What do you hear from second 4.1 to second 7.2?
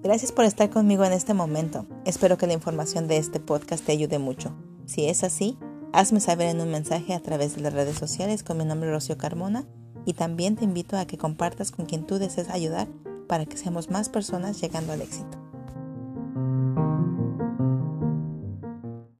mucho. Si es así, hazme saber en un mensaje a